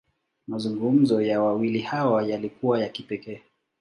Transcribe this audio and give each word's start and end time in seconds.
Mazungumzo 0.47 1.21
ya 1.21 1.41
wawili 1.41 1.79
hawa, 1.81 2.23
yalikuwa 2.23 2.79
ya 2.79 2.89
kipekee. 2.89 3.41